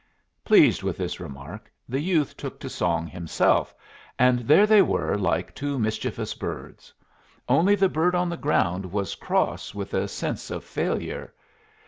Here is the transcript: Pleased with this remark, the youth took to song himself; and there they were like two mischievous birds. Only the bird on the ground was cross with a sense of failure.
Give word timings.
Pleased 0.43 0.81
with 0.81 0.97
this 0.97 1.19
remark, 1.19 1.71
the 1.87 1.99
youth 1.99 2.35
took 2.35 2.59
to 2.61 2.69
song 2.71 3.05
himself; 3.05 3.75
and 4.17 4.39
there 4.39 4.65
they 4.65 4.81
were 4.81 5.15
like 5.15 5.53
two 5.53 5.77
mischievous 5.77 6.33
birds. 6.33 6.91
Only 7.47 7.75
the 7.75 7.87
bird 7.87 8.15
on 8.15 8.27
the 8.29 8.35
ground 8.35 8.91
was 8.91 9.13
cross 9.13 9.75
with 9.75 9.93
a 9.93 10.07
sense 10.07 10.49
of 10.49 10.63
failure. 10.63 11.35